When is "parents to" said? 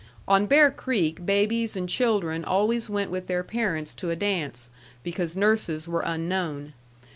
3.43-4.09